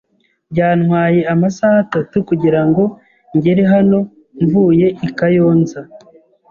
Byantwaye 0.51 1.19
amasaha 1.33 1.77
atatu 1.85 2.15
kugirango 2.29 2.83
ngere 3.35 3.63
hano 3.73 3.97
mvuye 4.43 4.87
i 5.07 5.07
Kayonza 5.17 5.79